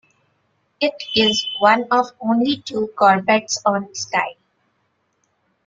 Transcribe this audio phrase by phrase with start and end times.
[0.79, 4.33] It is one of only two Corbetts on Skye.